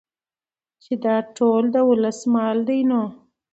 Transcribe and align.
چې 0.83 0.93
دا 1.05 1.15
ټول 1.37 1.63
د 1.73 1.77
ولس 1.89 2.19
مال 2.33 2.57
دى 2.67 2.79
نو 2.89 3.01